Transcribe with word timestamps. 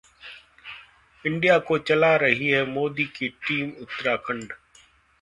India 1.25 1.57
को 1.59 1.77
चला 1.79 2.15
रही 2.15 2.47
है 2.49 2.65
मोदी 2.65 3.05
की 3.15 3.29
'टीम 3.29 3.71
उत्तराखंड'! 3.81 4.53